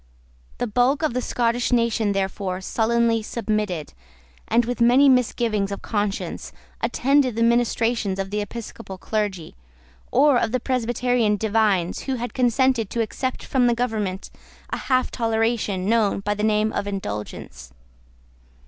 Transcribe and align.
The 0.57 0.65
bulk 0.65 1.03
of 1.03 1.13
the 1.13 1.21
Scottish 1.21 1.71
nation, 1.71 2.13
therefore, 2.13 2.59
sullenly 2.59 3.21
submitted, 3.21 3.93
and, 4.47 4.65
with 4.65 4.81
many 4.81 5.07
misgivings 5.07 5.71
of 5.71 5.83
conscience, 5.83 6.51
attended 6.81 7.35
the 7.35 7.43
ministrations 7.43 8.17
of 8.17 8.31
the 8.31 8.41
Episcopal 8.41 8.97
clergy, 8.97 9.55
or 10.11 10.39
of 10.39 10.55
Presbyterian 10.63 11.37
divines 11.37 11.99
who 12.09 12.15
had 12.15 12.33
consented 12.33 12.89
to 12.89 13.01
accept 13.01 13.43
from 13.45 13.67
the 13.67 13.75
government 13.75 14.31
a 14.71 14.77
half 14.77 15.11
toleration, 15.11 15.87
known 15.87 16.21
by 16.21 16.33
the 16.33 16.41
name 16.41 16.73
of 16.73 16.85
the 16.85 16.89
Indulgence. 16.89 17.71